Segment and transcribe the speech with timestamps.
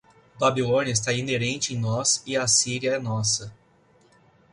[0.39, 3.53] Babilônia está inerente em nós e a Assíria é nossa